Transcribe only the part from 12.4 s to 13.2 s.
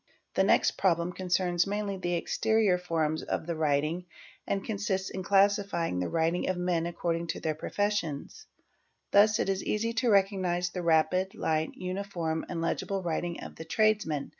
and legible